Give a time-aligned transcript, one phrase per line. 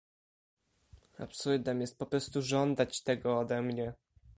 [1.19, 3.93] "Absurdem jest poprostu żądać tego ode mnie."